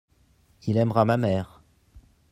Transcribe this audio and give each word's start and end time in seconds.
il 0.65 0.77
aimera 0.77 1.05
ma 1.05 1.15
mère. 1.15 1.61